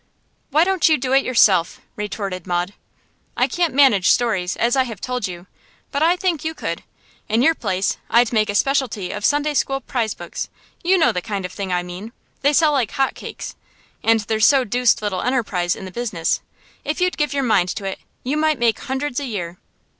[0.49, 2.73] 'Why don't you do it yourself,' retorted Maud.
[3.37, 5.45] 'I can't manage stories, as I have told you;
[5.91, 6.81] but I think you could.
[7.29, 10.49] In your place, I'd make a speciality of Sunday school prize books;
[10.81, 12.13] you know the kind of thing I mean.
[12.41, 13.53] They sell like hot cakes.
[14.01, 16.41] And there's so deuced little enterprise in the business.
[16.83, 19.59] If you'd give your mind to it, you might make hundreds a year.